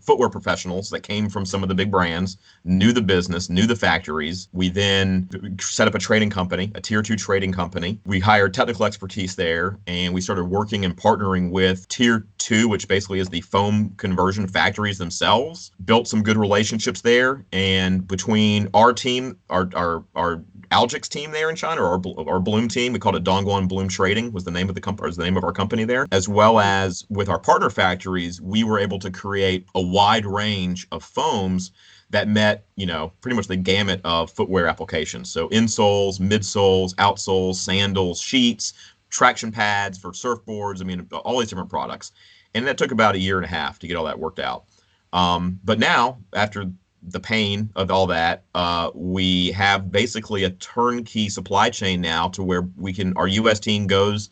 [0.01, 3.75] footwear professionals that came from some of the big brands, knew the business, knew the
[3.75, 4.47] factories.
[4.53, 7.99] We then set up a trading company, a tier two trading company.
[8.05, 12.87] We hired technical expertise there and we started working and partnering with tier two, which
[12.87, 15.71] basically is the foam conversion factories themselves.
[15.83, 17.45] Built some good relationships there.
[17.51, 22.39] And between our team, our, our, our Algix team there in China, or our, our
[22.39, 22.93] Bloom team.
[22.93, 25.43] We called it Dongguan Bloom Trading was the name of the company, the name of
[25.43, 26.07] our company there.
[26.11, 30.87] As well as with our partner factories, we were able to create a wide range
[30.91, 31.71] of foams
[32.09, 35.31] that met, you know, pretty much the gamut of footwear applications.
[35.31, 38.73] So insoles, midsoles, outsoles, sandals, sheets,
[39.09, 40.81] traction pads for surfboards.
[40.81, 42.11] I mean, all these different products.
[42.53, 44.65] And that took about a year and a half to get all that worked out.
[45.13, 46.71] Um, but now, after
[47.07, 52.43] the pain of all that, uh, we have basically a turnkey supply chain now to
[52.43, 53.59] where we can our U.S.
[53.59, 54.29] team goes,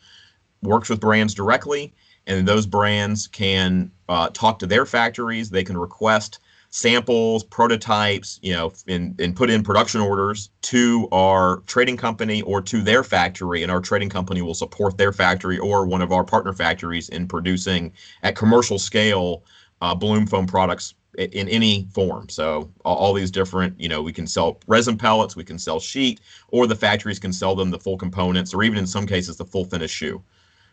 [0.62, 1.94] works with brands directly,
[2.26, 5.50] and those brands can uh, talk to their factories.
[5.50, 11.58] They can request samples, prototypes, you know, and, and put in production orders to our
[11.66, 15.86] trading company or to their factory, and our trading company will support their factory or
[15.86, 17.92] one of our partner factories in producing
[18.24, 19.44] at commercial scale
[19.80, 22.28] uh, Bloom foam products in any form.
[22.28, 26.20] So all, these different, you know, we can sell resin pellets, we can sell sheet,
[26.48, 29.44] or the factories can sell them the full components, or even in some cases the
[29.44, 30.22] full finished shoe.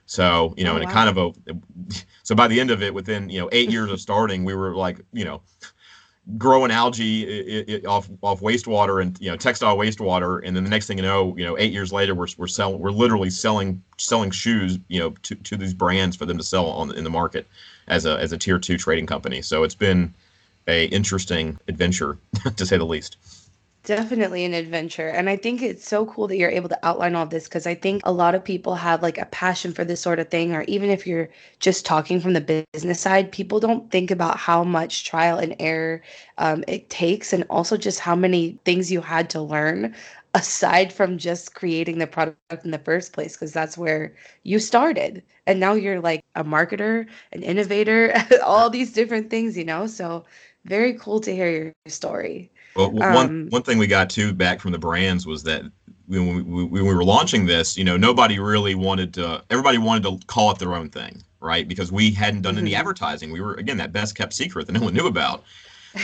[0.05, 0.91] So you know, oh, and wow.
[0.91, 1.55] it kind of a
[2.23, 4.75] so by the end of it, within you know eight years of starting, we were
[4.75, 5.41] like you know
[6.37, 10.69] growing algae it, it, off off wastewater and you know textile wastewater, and then the
[10.69, 13.81] next thing you know, you know eight years later, we're we're selling we're literally selling
[13.97, 17.09] selling shoes you know to, to these brands for them to sell on in the
[17.09, 17.47] market
[17.87, 19.41] as a as a tier two trading company.
[19.41, 20.13] So it's been
[20.67, 22.17] a interesting adventure
[22.55, 23.17] to say the least.
[23.83, 25.07] Definitely an adventure.
[25.07, 27.73] And i think it's so cool that you're able to outline all this because i
[27.73, 30.61] think a lot of people have like a passion for this sort of thing or
[30.63, 35.03] even if you're just talking from the business side people don't think about how much
[35.03, 36.01] trial and error
[36.37, 39.95] um, it takes and also just how many things you had to learn
[40.33, 45.21] aside from just creating the product in the first place because that's where you started.
[45.45, 49.87] And now you're like a marketer an innovator all these different things you know?
[49.87, 50.23] So
[50.65, 52.51] very cool to hear your story.
[52.75, 55.63] Well, um, one one thing we got too back from the brands was that
[56.07, 59.43] when we, when we were launching this, you know, nobody really wanted to.
[59.49, 61.67] Everybody wanted to call it their own thing, right?
[61.67, 62.65] Because we hadn't done mm-hmm.
[62.65, 63.31] any advertising.
[63.31, 65.43] We were again that best kept secret that no one knew about.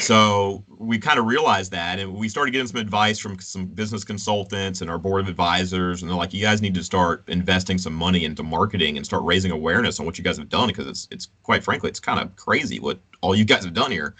[0.01, 4.03] So we kind of realized that, and we started getting some advice from some business
[4.03, 7.77] consultants and our board of advisors, and they're like, "You guys need to start investing
[7.77, 10.87] some money into marketing and start raising awareness on what you guys have done because
[10.87, 14.15] it's it's quite frankly it's kind of crazy what all you guys have done here."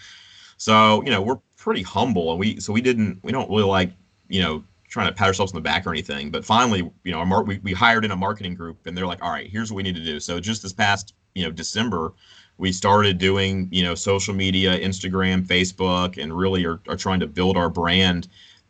[0.58, 3.92] So you know we're pretty humble, and we so we didn't we don't really like
[4.28, 6.30] you know trying to pat ourselves on the back or anything.
[6.30, 9.22] But finally, you know, our, we we hired in a marketing group, and they're like,
[9.22, 10.20] all right, here's what we need to do.
[10.20, 12.12] So just this past you know December,
[12.58, 17.26] we started doing you know social media, Instagram, Facebook, and really are, are trying to
[17.26, 18.28] build our brand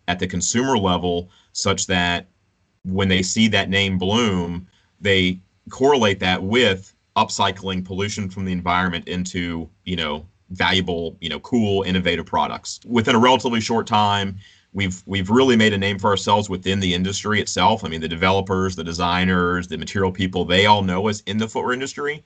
[0.08, 2.26] at the consumer level such that
[2.84, 4.66] when they see that name Bloom,
[5.00, 11.40] they correlate that with upcycling pollution from the environment into you know valuable, you know,
[11.40, 12.80] cool, innovative products.
[12.86, 14.36] Within a relatively short time,
[14.72, 17.84] we've we've really made a name for ourselves within the industry itself.
[17.84, 21.48] I mean, the developers, the designers, the material people, they all know us in the
[21.48, 22.24] footwear industry,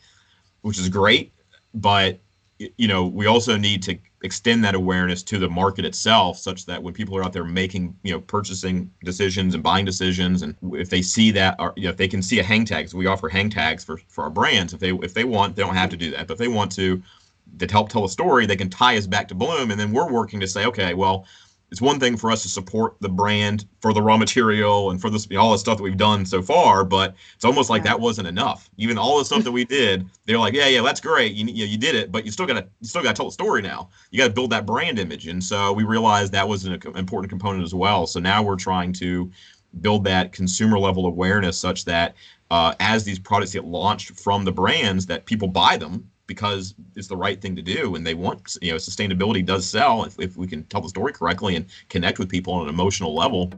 [0.62, 1.32] which is great.
[1.74, 2.20] But
[2.76, 6.80] you know, we also need to extend that awareness to the market itself, such that
[6.82, 10.88] when people are out there making, you know, purchasing decisions and buying decisions, and if
[10.88, 13.06] they see that, or you know, if they can see a hang tag, so we
[13.06, 14.72] offer hang tags for for our brands.
[14.72, 16.70] If they if they want, they don't have to do that, but if they want
[16.72, 17.02] to,
[17.56, 19.70] that help tell a story, they can tie us back to Bloom.
[19.70, 21.26] And then we're working to say, okay, well,
[21.72, 25.08] it's one thing for us to support the brand for the raw material and for
[25.08, 28.28] this all the stuff that we've done so far, but it's almost like that wasn't
[28.28, 28.68] enough.
[28.76, 31.32] Even all the stuff that we did, they're like, yeah, yeah, that's great.
[31.32, 33.24] You, you, you did it, but you still got to you still got to tell
[33.24, 33.88] the story now.
[34.10, 37.30] You got to build that brand image, and so we realized that was an important
[37.30, 38.06] component as well.
[38.06, 39.30] So now we're trying to
[39.80, 42.14] build that consumer level awareness such that
[42.50, 47.08] uh, as these products get launched from the brands, that people buy them because it's
[47.08, 50.36] the right thing to do and they want you know sustainability does sell if, if
[50.36, 53.50] we can tell the story correctly and connect with people on an emotional level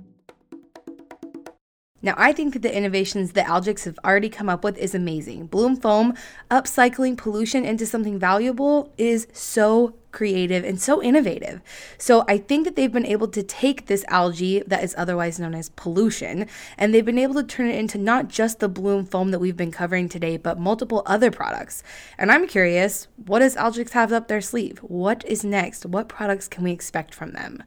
[2.05, 5.47] Now, I think that the innovations that Algix have already come up with is amazing.
[5.47, 6.13] Bloom Foam,
[6.51, 11.61] upcycling pollution into something valuable is so creative and so innovative.
[11.99, 15.55] So I think that they've been able to take this algae that is otherwise known
[15.55, 16.47] as pollution
[16.79, 19.57] and they've been able to turn it into not just the bloom foam that we've
[19.57, 21.83] been covering today, but multiple other products.
[22.17, 24.79] And I'm curious, what does Algix have up their sleeve?
[24.79, 25.85] What is next?
[25.85, 27.63] What products can we expect from them?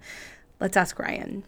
[0.60, 1.44] Let's ask Ryan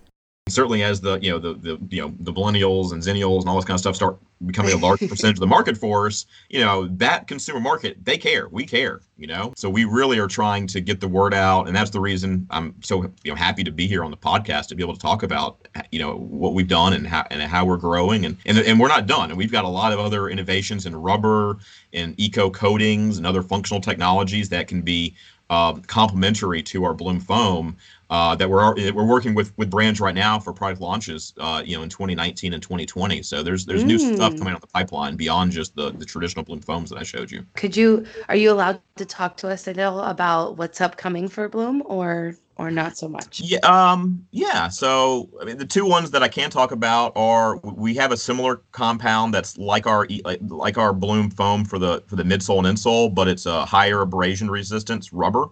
[0.49, 3.55] certainly as the you know the the you know the millennials and zennials and all
[3.55, 6.59] this kind of stuff start becoming a large percentage of the market for us you
[6.59, 8.47] know that consumer market they care.
[8.49, 9.51] We care you know?
[9.57, 12.73] So we really are trying to get the word out and that's the reason i'm
[12.81, 15.23] so you know happy to be here on the podcast to be able to talk
[15.23, 18.25] about you know what we've done and how and how we're growing.
[18.25, 19.29] And and, and we're not done.
[19.29, 21.57] And we've got a lot of other innovations in rubber
[21.93, 25.15] and eco coatings and other functional technologies that can be
[25.49, 27.75] uh, complementary to our bloom foam
[28.09, 31.77] uh, that we're we're working with with brands right now for product launches, uh, you
[31.77, 33.21] know, in 2019 and 2020.
[33.21, 33.87] So there's there's mm.
[33.87, 37.03] new stuff coming out the pipeline beyond just the the traditional bloom foams that I
[37.03, 37.45] showed you.
[37.55, 41.47] Could you are you allowed to talk to us a little about what's upcoming for
[41.49, 43.41] Bloom or or not so much?
[43.41, 44.67] Yeah, um, yeah.
[44.67, 48.17] So I mean, the two ones that I can talk about are we have a
[48.17, 52.57] similar compound that's like our like, like our Bloom foam for the for the midsole
[52.57, 55.45] and insole, but it's a higher abrasion resistance rubber.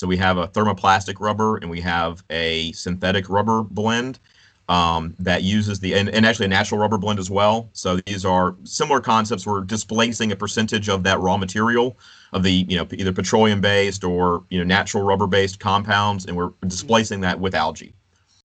[0.00, 4.18] So we have a thermoplastic rubber and we have a synthetic rubber blend
[4.66, 7.68] um, that uses the and, and actually a natural rubber blend as well.
[7.74, 9.46] So these are similar concepts.
[9.46, 11.98] We're displacing a percentage of that raw material
[12.32, 16.34] of the you know either petroleum based or you know natural rubber based compounds, and
[16.34, 17.92] we're displacing that with algae.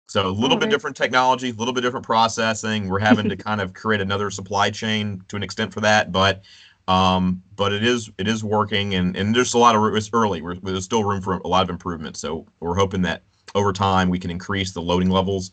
[0.06, 2.88] So a little bit different technology, a little bit different processing.
[2.88, 6.42] We're having to kind of create another supply chain to an extent for that, but
[6.88, 10.40] um, but it is it is working, and and there's a lot of it's early.
[10.40, 12.16] We're, there's still room for a lot of improvement.
[12.16, 13.22] So we're hoping that
[13.54, 15.52] over time we can increase the loading levels,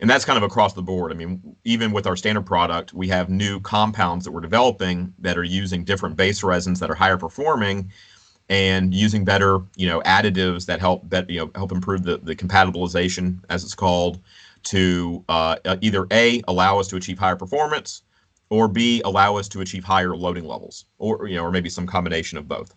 [0.00, 1.10] and that's kind of across the board.
[1.10, 5.36] I mean, even with our standard product, we have new compounds that we're developing that
[5.36, 7.90] are using different base resins that are higher performing,
[8.48, 12.36] and using better you know additives that help that you know help improve the the
[12.36, 14.20] compatibilization as it's called
[14.62, 18.02] to uh, either a allow us to achieve higher performance
[18.50, 21.86] or B, allow us to achieve higher loading levels, or you know, or maybe some
[21.86, 22.74] combination of both.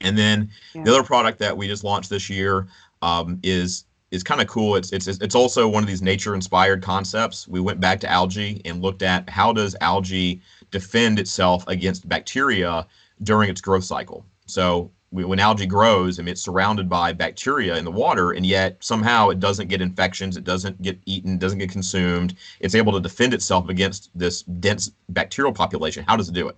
[0.00, 0.84] And then yeah.
[0.84, 2.68] the other product that we just launched this year
[3.02, 4.76] um, is is kind of cool.
[4.76, 7.46] It's it's it's also one of these nature inspired concepts.
[7.46, 12.86] We went back to algae and looked at how does algae defend itself against bacteria
[13.22, 14.24] during its growth cycle.
[14.46, 18.76] So when algae grows, I mean, it's surrounded by bacteria in the water, and yet
[18.80, 22.34] somehow it doesn't get infections, it doesn't get eaten, doesn't get consumed.
[22.60, 26.04] It's able to defend itself against this dense bacterial population.
[26.06, 26.56] How does it do it?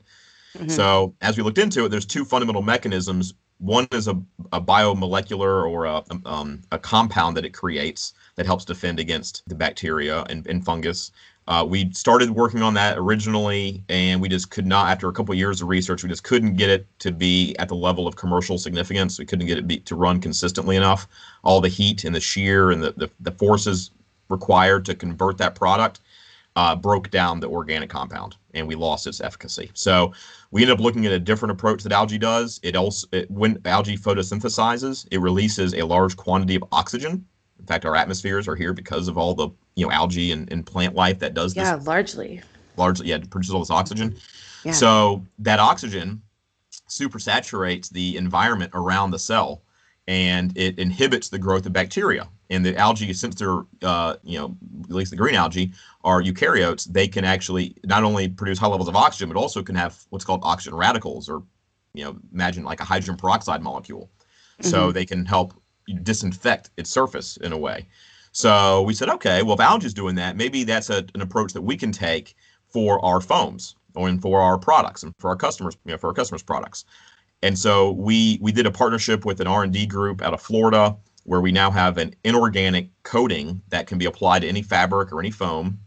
[0.57, 0.69] Mm-hmm.
[0.69, 3.35] So, as we looked into it, there's two fundamental mechanisms.
[3.59, 4.21] One is a,
[4.53, 9.55] a biomolecular or a, um, a compound that it creates that helps defend against the
[9.55, 11.13] bacteria and, and fungus.
[11.51, 14.89] Uh, we started working on that originally, and we just could not.
[14.89, 17.67] After a couple of years of research, we just couldn't get it to be at
[17.67, 19.19] the level of commercial significance.
[19.19, 21.09] We couldn't get it be, to run consistently enough.
[21.43, 23.91] All the heat and the shear and the, the, the forces
[24.29, 25.99] required to convert that product
[26.55, 29.73] uh, broke down the organic compound, and we lost its efficacy.
[29.75, 30.13] So
[30.53, 32.61] we ended up looking at a different approach that algae does.
[32.63, 37.27] It also it, when algae photosynthesizes, it releases a large quantity of oxygen
[37.61, 40.67] in fact, our atmospheres are here because of all the you know algae and, and
[40.67, 41.85] plant life that does yeah, this.
[41.85, 42.43] Yeah, largely.
[42.77, 44.17] Largely, yeah, it produces all this oxygen.
[44.65, 44.73] Yeah.
[44.73, 46.23] So that oxygen
[46.89, 49.63] supersaturates the environment around the cell,
[50.09, 52.29] and it inhibits the growth of bacteria.
[52.49, 56.91] And the algae, since they're uh, you know at least the green algae are eukaryotes,
[56.91, 60.25] they can actually not only produce high levels of oxygen, but also can have what's
[60.25, 61.43] called oxygen radicals, or
[61.93, 64.11] you know imagine like a hydrogen peroxide molecule.
[64.63, 64.93] So mm-hmm.
[64.93, 65.55] they can help
[66.03, 67.87] disinfect its surface in a way.
[68.33, 71.63] So we said, okay, well, if is doing that, maybe that's a, an approach that
[71.63, 72.37] we can take
[72.69, 76.09] for our foams or and for our products and for our customers, you know, for
[76.09, 76.85] our customers' products.
[77.43, 81.41] And so we we did a partnership with an R&D group out of Florida where
[81.41, 85.31] we now have an inorganic coating that can be applied to any fabric or any
[85.31, 85.79] foam,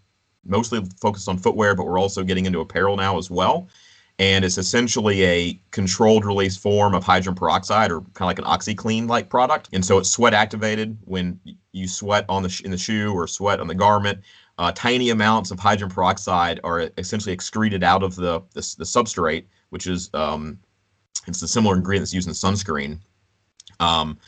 [0.45, 3.67] mostly focused on footwear, but we're also getting into apparel now as well
[4.19, 8.45] and it's essentially a controlled release form of hydrogen peroxide or kind of like an
[8.45, 9.69] OxiClean like product.
[9.73, 11.39] And so it's sweat activated when
[11.71, 14.19] you sweat on the sh- in the shoe or sweat on the garment.
[14.59, 19.45] Uh, tiny amounts of hydrogen peroxide are essentially excreted out of the the, the substrate,
[19.71, 20.59] which is um,
[21.25, 22.99] it's a similar ingredient that's used in sunscreen.
[23.79, 24.19] Um,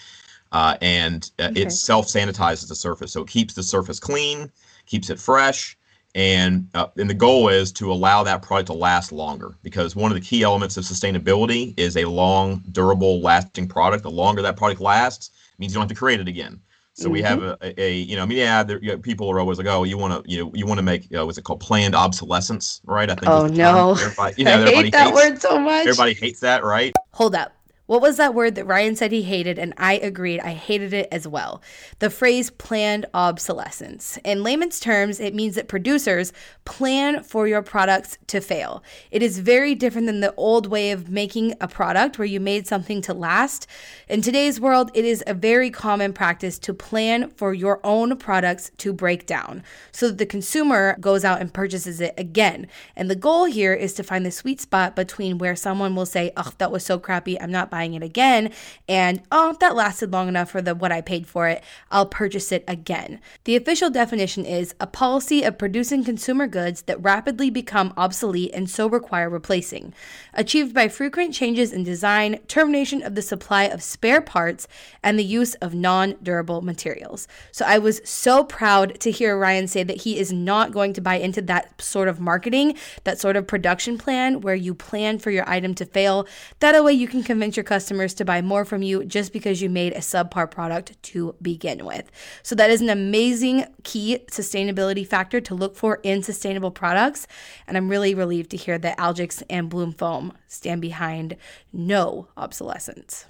[0.52, 1.62] uh, and uh, okay.
[1.62, 4.52] it self sanitizes the surface, so it keeps the surface clean,
[4.88, 5.78] keeps it fresh,
[6.16, 10.10] and uh, and the goal is to allow that product to last longer because one
[10.12, 14.56] of the key elements of sustainability is a long durable lasting product the longer that
[14.58, 16.60] product lasts means you don't have to create it again
[16.94, 17.12] So mm-hmm.
[17.12, 17.64] we have mm-hmm.
[17.66, 19.84] a, a, you know, I mean, yeah, there, you know, people are always like, oh,
[19.84, 22.80] you want to, you know, you want to make, uh, what's it called, planned obsolescence,
[22.86, 23.10] right?
[23.10, 23.30] I think.
[23.30, 25.88] Oh no, everybody, you know, I hate that hates, word so much.
[25.88, 26.94] Everybody hates that, right?
[27.12, 27.52] Hold up.
[27.88, 29.60] What was that word that Ryan said he hated?
[29.60, 30.40] And I agreed.
[30.40, 31.62] I hated it as well.
[32.00, 34.18] The phrase planned obsolescence.
[34.24, 36.34] In layman's terms, it means that producers
[36.66, 38.84] plan for your products to fail.
[39.12, 42.66] It is very different than the old way of making a product where you made
[42.66, 43.68] something to last.
[44.10, 48.72] In today's world, it is a very common practice to plan for your own products
[48.78, 49.62] to break down
[49.92, 52.66] so that the consumer goes out and purchases it again.
[52.96, 56.32] And the goal here is to find the sweet spot between where someone will say,
[56.36, 57.40] oh, that was so crappy.
[57.40, 58.54] I'm not buying it again.
[58.88, 61.62] And oh, that lasted long enough for the what I paid for it.
[61.92, 63.20] I'll purchase it again.
[63.44, 68.70] The official definition is a policy of producing consumer goods that rapidly become obsolete and
[68.70, 69.94] so require replacing,
[70.34, 74.70] achieved by frequent changes in design, termination of the supply of spare parts,
[75.04, 77.28] and the use of non-durable materials.
[77.52, 81.02] So I was so proud to hear Ryan say that he is not going to
[81.02, 85.30] buy into that sort of marketing, that sort of production plan where you plan for
[85.30, 86.26] your item to fail.
[86.62, 89.70] That way you can convince your customers to buy more from you just because you
[89.70, 92.12] made a subpar product to begin with.
[92.44, 97.28] So, that is an amazing key sustainability factor to look for in sustainable products.
[97.68, 101.36] And I'm really relieved to hear that Algix and Bloom Foam stand behind
[101.74, 103.26] no obsolescence.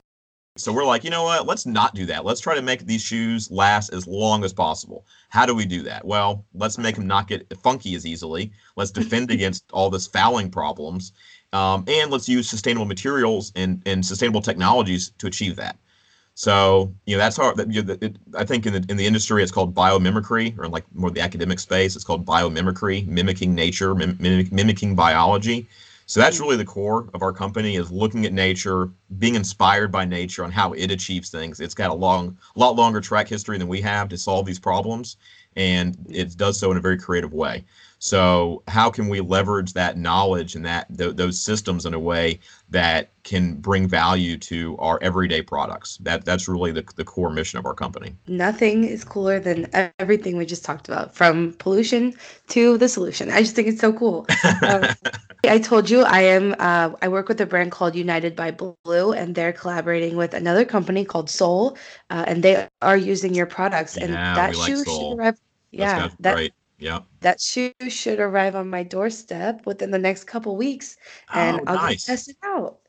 [0.57, 1.45] So we're like, you know what?
[1.45, 2.23] Let's not do that.
[2.23, 5.05] Let's try to make these shoes last as long as possible.
[5.27, 6.05] How do we do that?
[6.05, 8.53] Well, let's make them not get funky as easily.
[8.77, 11.11] Let's defend against all this fouling problems
[11.55, 15.77] um, and let's use sustainable materials and, and sustainable technologies to achieve that.
[16.37, 19.41] So you know that's how you know, it, I think in the in the industry
[19.41, 24.17] it's called biomimicry, or like more the academic space, it's called biomimicry, mimicking nature, mim-
[24.19, 25.69] mimicking biology.
[26.07, 30.05] So that's really the core of our company is looking at nature, being inspired by
[30.05, 31.59] nature on how it achieves things.
[31.59, 34.59] It's got a long, a lot longer track history than we have to solve these
[34.59, 35.17] problems,
[35.55, 37.63] and it does so in a very creative way.
[37.99, 42.39] So how can we leverage that knowledge and that th- those systems in a way
[42.69, 45.97] that can bring value to our everyday products?
[45.97, 48.15] That that's really the, the core mission of our company.
[48.27, 49.67] Nothing is cooler than
[49.99, 52.13] everything we just talked about, from pollution
[52.49, 53.31] to the solution.
[53.31, 54.25] I just think it's so cool.
[54.63, 54.87] um,
[55.43, 56.55] I told you I am.
[56.59, 60.65] Uh, I work with a brand called United by Blue, and they're collaborating with another
[60.65, 61.77] company called Sole,
[62.09, 63.97] uh, and they are using your products.
[63.97, 65.39] And yeah, that shoe like should arrive.
[65.71, 66.53] Yeah, that, right.
[66.77, 67.01] Yeah.
[67.21, 70.97] That shoe should arrive on my doorstep within the next couple weeks,
[71.33, 72.05] and oh, I'll nice.
[72.05, 72.79] test it out.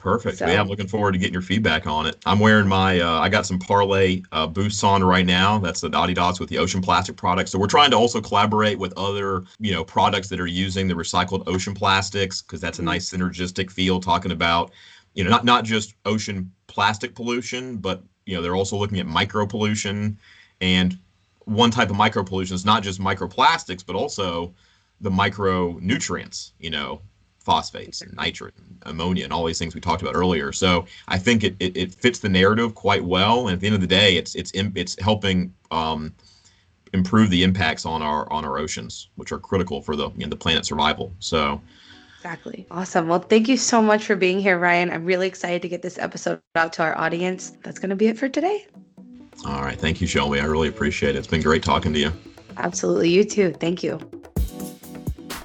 [0.00, 0.38] Perfect.
[0.38, 0.46] So.
[0.46, 2.16] Yeah, I'm looking forward to getting your feedback on it.
[2.24, 5.58] I'm wearing my, uh, I got some Parley uh, boosts on right now.
[5.58, 7.50] That's the Adidas with the ocean plastic products.
[7.50, 10.94] So we're trying to also collaborate with other, you know, products that are using the
[10.94, 12.92] recycled ocean plastics because that's a mm-hmm.
[12.92, 14.72] nice synergistic feel talking about,
[15.12, 19.06] you know, not not just ocean plastic pollution, but you know, they're also looking at
[19.06, 20.18] micro pollution
[20.62, 20.98] and
[21.44, 24.54] one type of micro pollution is not just microplastics, but also
[25.00, 27.00] the micronutrients, you know,
[27.38, 30.52] phosphates and nitrate and ammonia and all these things we talked about earlier.
[30.52, 33.48] So I think it, it, it, fits the narrative quite well.
[33.48, 36.14] And at the end of the day, it's it's it's helping um,
[36.92, 40.28] improve the impacts on our on our oceans, which are critical for the you know,
[40.28, 41.12] the planet's survival.
[41.18, 41.60] So.
[42.18, 42.66] Exactly.
[42.70, 43.08] Awesome.
[43.08, 44.90] Well, thank you so much for being here, Ryan.
[44.90, 47.54] I'm really excited to get this episode out to our audience.
[47.62, 48.66] That's going to be it for today.
[49.44, 49.78] All right.
[49.78, 50.40] Thank you, Shelby.
[50.40, 51.18] I really appreciate it.
[51.18, 52.12] It's been great talking to you.
[52.56, 53.10] Absolutely.
[53.10, 53.52] You too.
[53.58, 53.98] Thank you.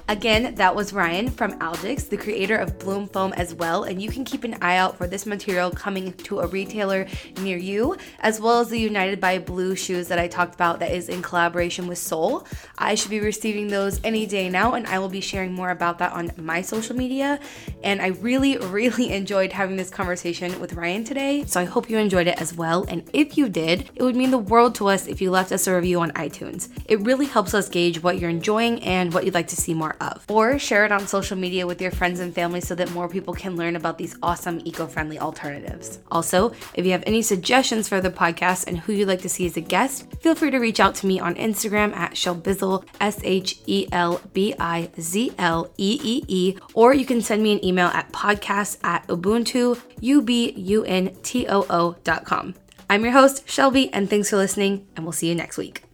[0.08, 4.08] Again, that was Ryan from Algix, the creator of Bloom Foam as well, and you
[4.08, 7.08] can keep an eye out for this material coming to a retailer
[7.40, 10.92] near you, as well as the United by Blue shoes that I talked about that
[10.92, 12.46] is in collaboration with Sole.
[12.78, 15.98] I should be receiving those any day now, and I will be sharing more about
[15.98, 17.40] that on my social media.
[17.82, 21.98] And I really, really enjoyed having this conversation with Ryan today, so I hope you
[21.98, 22.84] enjoyed it as well.
[22.88, 25.66] And if you did, it would mean the world to us if you left us
[25.66, 26.68] a review on iTunes.
[26.84, 29.95] It really helps us gauge what you're enjoying and what you'd like to see more
[30.00, 30.24] of.
[30.28, 33.34] Or share it on social media with your friends and family so that more people
[33.34, 35.98] can learn about these awesome eco friendly alternatives.
[36.10, 39.46] Also, if you have any suggestions for the podcast and who you'd like to see
[39.46, 43.20] as a guest, feel free to reach out to me on Instagram at Shelbizzle, S
[43.22, 47.52] H E L B I Z L E E E, or you can send me
[47.52, 52.54] an email at podcast at Ubuntoo, U B U N T O O dot com.
[52.88, 55.85] I'm your host, Shelby, and thanks for listening, and we'll see you next week.